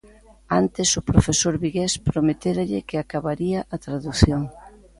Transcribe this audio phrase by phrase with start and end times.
[0.59, 4.41] Antes, o profesor vigués prometéralle que acabaría a tradución.